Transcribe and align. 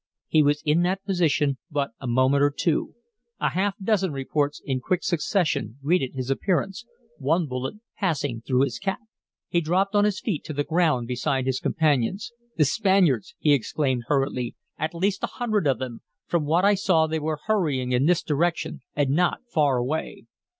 He 0.27 0.41
was 0.41 0.63
in 0.65 0.81
that 0.81 1.05
position 1.05 1.59
but 1.69 1.91
a 1.99 2.07
moment 2.07 2.41
or 2.41 2.49
two. 2.49 2.95
A 3.39 3.49
half 3.49 3.75
dozen 3.77 4.11
reports 4.11 4.59
in 4.65 4.79
quick 4.79 5.03
succession 5.03 5.77
greeted 5.79 6.15
his 6.15 6.31
appearance 6.31 6.87
one 7.19 7.45
bullet 7.45 7.75
passing 7.99 8.41
through 8.41 8.61
his 8.63 8.79
cap. 8.79 9.01
He 9.47 9.61
dropped 9.61 9.93
on 9.93 10.03
his 10.05 10.19
feet 10.19 10.43
to 10.45 10.53
the 10.53 10.63
ground 10.63 11.07
beside 11.07 11.45
his 11.45 11.59
companions. 11.59 12.31
"The 12.57 12.65
Spaniards!" 12.65 13.35
he 13.37 13.53
exclaimed, 13.53 14.05
hurriedly. 14.07 14.55
"At 14.75 14.95
least 14.95 15.23
a 15.23 15.27
hundred 15.37 15.67
of 15.67 15.77
them. 15.77 16.01
From 16.25 16.45
what 16.45 16.65
I 16.65 16.73
saw 16.73 17.05
they 17.05 17.19
were 17.19 17.37
hurrying 17.45 17.91
in 17.91 18.07
this 18.07 18.23
direction 18.23 18.81
and 18.95 19.11
not 19.11 19.41
far 19.53 19.77
away." 19.77 20.25